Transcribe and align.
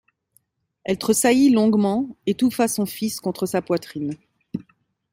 Elle 0.83 0.97
tressaillit 0.97 1.51
longuement, 1.51 2.17
étouffa 2.25 2.67
son 2.67 2.87
fils 2.87 3.19
contre 3.21 3.45
sa 3.45 3.61
poitrine. 3.61 4.17